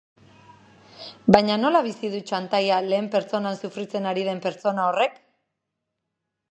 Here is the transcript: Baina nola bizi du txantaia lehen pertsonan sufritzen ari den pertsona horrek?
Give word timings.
Baina 1.35 1.57
nola 1.65 1.81
bizi 1.87 2.11
du 2.15 2.21
txantaia 2.31 2.81
lehen 2.89 3.11
pertsonan 3.17 3.61
sufritzen 3.65 4.13
ari 4.15 4.27
den 4.31 4.43
pertsona 4.49 4.89
horrek? 4.91 5.23